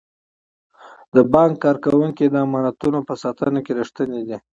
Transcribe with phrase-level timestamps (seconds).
[1.15, 4.37] د بانک کارکوونکي د امانتونو په ساتنه کې ریښتیني دي.